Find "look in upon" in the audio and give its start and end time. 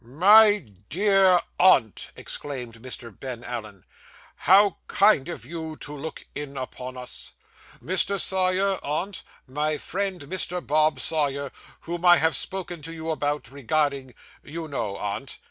5.95-6.97